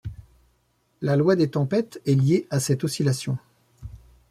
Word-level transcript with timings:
La 1.03 1.15
loi 1.15 1.35
des 1.35 1.47
tempêtes 1.51 2.01
est 2.07 2.15
liée 2.15 2.47
à 2.49 2.59
cette 2.59 2.83
oscillation. 2.83 3.37